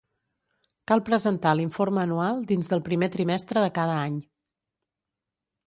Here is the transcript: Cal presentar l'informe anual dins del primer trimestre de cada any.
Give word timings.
Cal 0.91 1.03
presentar 1.09 1.51
l'informe 1.59 2.01
anual 2.05 2.41
dins 2.53 2.71
del 2.73 2.83
primer 2.89 3.11
trimestre 3.19 3.67
de 3.67 3.71
cada 3.79 4.01
any. 4.09 4.19